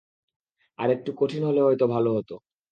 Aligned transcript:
আরেকটু 0.79 1.11
কঠিন 1.17 1.41
হলে 1.43 1.61
হয়তো 1.61 1.85
ভালো 1.87 2.09
হতো। 2.17 2.35